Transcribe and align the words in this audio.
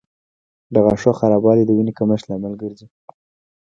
د 0.73 0.75
غاښونو 0.85 1.17
خرابوالی 1.19 1.63
د 1.65 1.71
وینې 1.77 1.93
کمښت 1.99 2.25
لامل 2.27 2.53
ګرځي. 2.61 2.87